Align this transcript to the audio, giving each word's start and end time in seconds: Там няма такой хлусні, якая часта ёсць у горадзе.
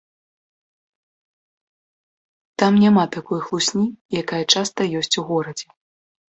Там 2.63 2.81
няма 2.85 3.05
такой 3.19 3.45
хлусні, 3.47 3.87
якая 4.25 4.43
часта 4.57 4.91
ёсць 5.05 5.15
у 5.25 5.29
горадзе. 5.33 5.67